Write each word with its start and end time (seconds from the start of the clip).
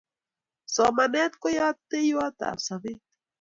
Somanet 0.75 1.33
koyateiwat 1.41 2.37
ab 2.49 2.57
sobet 2.67 3.01